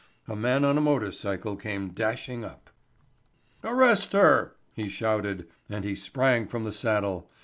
[0.27, 2.71] A man on a motor cycle came dashing up.
[3.63, 7.29] "Arrest her," he shouted and he sprang from the saddle.